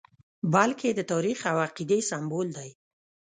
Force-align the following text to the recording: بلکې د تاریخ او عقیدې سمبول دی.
بلکې 0.53 0.87
د 0.95 1.01
تاریخ 1.11 1.39
او 1.51 1.57
عقیدې 1.67 1.99
سمبول 2.09 2.47
دی. 2.57 2.69